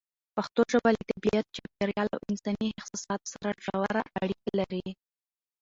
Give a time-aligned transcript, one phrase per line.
[0.35, 4.87] پښتو ژبه له طبیعت، چاپېریال او انساني احساساتو سره ژوره اړیکه لري.